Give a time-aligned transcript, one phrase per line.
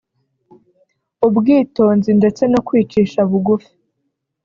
[1.27, 3.71] ubwitonzi ndetse no kwicisha bugufi